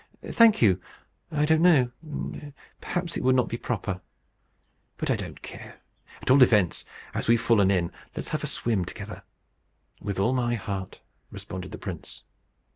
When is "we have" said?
7.27-7.45